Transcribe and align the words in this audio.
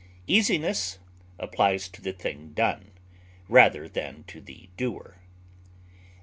Easiness 0.25 0.97
applies 1.37 1.87
to 1.87 2.01
the 2.01 2.11
thing 2.11 2.53
done, 2.53 2.89
rather 3.47 3.87
than 3.87 4.23
to 4.23 4.41
the 4.41 4.67
doer. 4.75 5.19